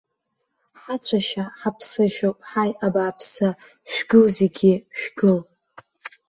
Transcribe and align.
Ҳацәашьа 0.81 1.43
ҳаԥсышьоуп, 1.59 2.37
ҳаи 2.49 2.71
абааԥсы, 2.85 3.47
шәгыл 3.93 4.25
зегьы, 4.37 4.73
шәгыл! 4.99 5.39